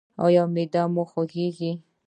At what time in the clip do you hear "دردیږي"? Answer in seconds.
1.13-1.71